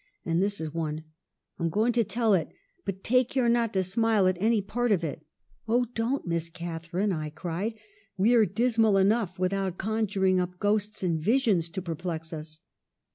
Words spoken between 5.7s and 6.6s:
don't, Miss